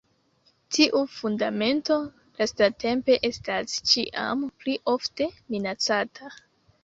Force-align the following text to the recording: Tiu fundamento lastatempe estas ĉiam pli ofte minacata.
Tiu 0.75 1.01
fundamento 1.15 1.97
lastatempe 2.39 3.19
estas 3.29 3.77
ĉiam 3.91 4.41
pli 4.63 4.75
ofte 4.95 5.29
minacata. 5.57 6.35